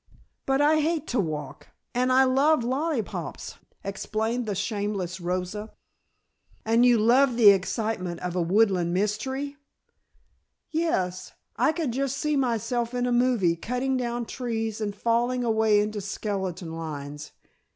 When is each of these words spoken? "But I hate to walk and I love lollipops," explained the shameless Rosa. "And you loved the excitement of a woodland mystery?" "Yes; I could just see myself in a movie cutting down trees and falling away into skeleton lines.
"But 0.47 0.61
I 0.61 0.79
hate 0.79 1.05
to 1.09 1.19
walk 1.19 1.67
and 1.93 2.11
I 2.11 2.23
love 2.23 2.63
lollipops," 2.63 3.59
explained 3.83 4.47
the 4.47 4.55
shameless 4.55 5.19
Rosa. 5.21 5.75
"And 6.65 6.83
you 6.87 6.97
loved 6.97 7.37
the 7.37 7.51
excitement 7.51 8.19
of 8.21 8.35
a 8.35 8.41
woodland 8.41 8.95
mystery?" 8.95 9.57
"Yes; 10.71 11.33
I 11.55 11.71
could 11.71 11.91
just 11.91 12.17
see 12.17 12.35
myself 12.35 12.95
in 12.95 13.05
a 13.05 13.11
movie 13.11 13.55
cutting 13.55 13.95
down 13.95 14.25
trees 14.25 14.81
and 14.81 14.95
falling 14.95 15.43
away 15.43 15.79
into 15.79 16.01
skeleton 16.01 16.73
lines. 16.75 17.33